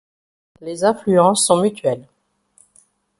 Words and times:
Et 0.59 0.65
les 0.65 0.83
influences 0.83 1.45
sont 1.45 1.61
mutuelles. 1.61 2.07